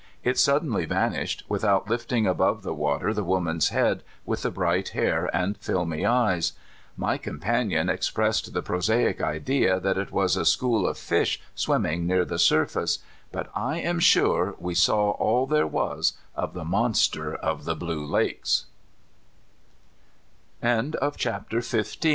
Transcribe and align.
It 0.23 0.39
suddenly 0.39 0.87
vanished, 0.87 1.43
without 1.47 1.87
lifting 1.87 2.25
above 2.25 2.63
the 2.63 2.73
water 2.73 3.13
the 3.13 3.23
woman's 3.23 3.69
head 3.69 4.01
with 4.25 4.41
the 4.41 4.49
bright 4.49 4.89
hair 4.97 5.29
and 5.31 5.55
filmy 5.59 6.07
eyes. 6.07 6.53
My 6.97 7.19
companion 7.19 7.87
expressed 7.87 8.51
the 8.51 8.63
prosaic 8.63 9.21
idea 9.21 9.79
that 9.79 9.99
it 9.99 10.11
was 10.11 10.35
a 10.35 10.43
school 10.43 10.87
offish 10.87 11.39
swimming 11.53 12.07
near 12.07 12.25
the 12.25 12.37
biirface, 12.39 12.97
but 13.31 13.51
I 13.53 13.77
am 13.77 13.99
sure 13.99 14.55
we 14.57 14.73
saw 14.73 15.11
all 15.11 15.45
there 15.45 15.67
was 15.67 16.13
of 16.35 16.55
th 16.57 16.69